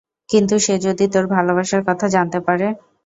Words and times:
কিন্তু 0.29 0.55
সে 0.59 0.75
যদি 0.85 1.05
তোর 1.13 1.25
ভালোবাসার 1.35 1.81
কথা 1.89 2.05
জানতে 2.15 2.39
পারে? 2.47 2.67